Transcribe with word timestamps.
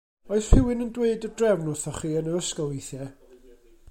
Oes 0.35 0.45
rhywun 0.53 0.83
yn 0.85 0.93
dweud 0.95 1.27
y 1.27 1.29
drefn 1.41 1.67
wrthoch 1.73 1.99
chi 2.01 2.13
yn 2.21 2.31
yr 2.31 2.39
ysgol 2.41 2.73
weithiau? 2.73 3.11